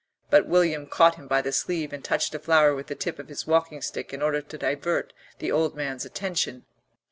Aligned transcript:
But 0.31 0.47
William 0.47 0.87
caught 0.87 1.13
him 1.13 1.27
by 1.27 1.43
the 1.43 1.51
sleeve 1.51 1.93
and 1.93 2.03
touched 2.03 2.33
a 2.33 2.39
flower 2.39 2.73
with 2.73 2.87
the 2.87 2.95
tip 2.95 3.19
of 3.19 3.27
his 3.27 3.45
walking 3.45 3.83
stick 3.83 4.11
in 4.11 4.23
order 4.23 4.41
to 4.41 4.57
divert 4.57 5.13
the 5.37 5.51
old 5.51 5.75
man's 5.75 6.05
attention. 6.05 6.65